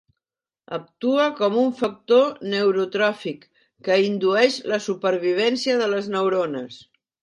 [0.77, 3.47] Actua com un factor neurotròfic,
[3.91, 6.87] que indueix la supervivència de les neurones.